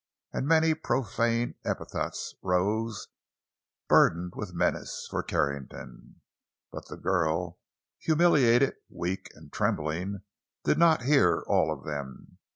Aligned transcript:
And 0.33 0.47
many 0.47 0.73
profane 0.73 1.53
epithets 1.63 2.33
rose, 2.41 3.09
burdened 3.87 4.33
with 4.35 4.51
menace, 4.51 5.05
for 5.11 5.21
Carrington. 5.21 6.21
But 6.71 6.87
the 6.87 6.97
girl, 6.97 7.59
humiliated, 7.99 8.77
weak, 8.89 9.29
and 9.35 9.53
trembling, 9.53 10.23
did 10.63 10.79
not 10.79 11.03
hear 11.03 11.43
all 11.47 11.71
of 11.71 11.85
them. 11.85 12.39